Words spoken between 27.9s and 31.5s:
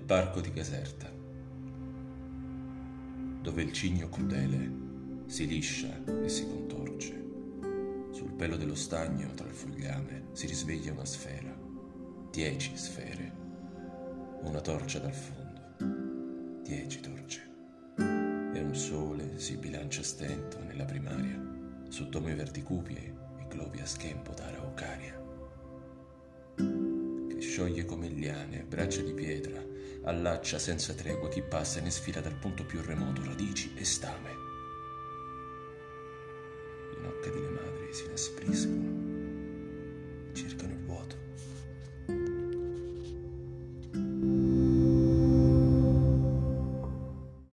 liane, braccia di pietra, allaccia senza tregua chi